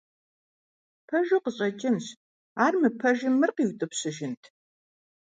[1.07, 2.05] Пэжу къыщӀэкӀынщ,
[2.63, 4.41] ар мыпэжым мыр къиутӀыпщыжынт?